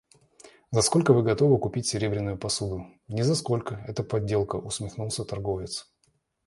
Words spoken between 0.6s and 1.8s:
«За сколько вы готовы